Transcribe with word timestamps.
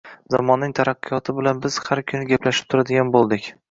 Zamonning 0.35 0.73
taraqqiyoti 0.79 1.37
bilan 1.41 1.63
biz 1.69 1.79
har 1.91 2.05
kuni 2.15 2.33
gaplashib 2.35 2.77
turadigan 2.77 3.19
bo`ldik 3.19 3.57